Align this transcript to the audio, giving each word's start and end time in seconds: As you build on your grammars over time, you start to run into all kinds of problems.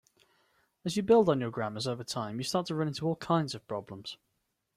As 0.83 0.97
you 0.97 1.03
build 1.03 1.29
on 1.29 1.39
your 1.39 1.51
grammars 1.51 1.85
over 1.85 2.03
time, 2.03 2.39
you 2.39 2.43
start 2.43 2.65
to 2.65 2.73
run 2.73 2.87
into 2.87 3.05
all 3.05 3.17
kinds 3.17 3.53
of 3.53 3.67
problems. 3.67 4.17